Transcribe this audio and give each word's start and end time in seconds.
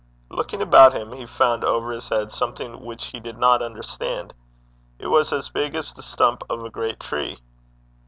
Looking 0.31 0.63
about 0.63 0.93
him, 0.93 1.11
he 1.11 1.27
found 1.27 1.63
over 1.63 1.91
his 1.91 2.09
head 2.09 2.31
something 2.31 2.83
which 2.83 3.05
he 3.11 3.19
did 3.19 3.37
not 3.37 3.61
understand. 3.61 4.33
It 4.97 5.09
was 5.09 5.31
as 5.31 5.49
big 5.49 5.75
as 5.75 5.93
the 5.93 6.01
stump 6.01 6.41
of 6.49 6.65
a 6.65 6.71
great 6.71 6.99
tree. 6.99 7.37